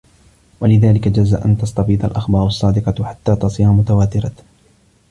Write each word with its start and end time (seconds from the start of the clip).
وَلِذَلِكَ 0.61 1.07
جَازَ 1.07 1.33
أَنْ 1.33 1.57
تَسْتَفِيضَ 1.57 2.05
الْأَخْبَارُ 2.05 2.45
الصَّادِقَةُ 2.47 3.03
حَتَّى 3.03 3.35
تَصِيرَ 3.35 3.71
مُتَوَاتِرَةً 3.71 4.33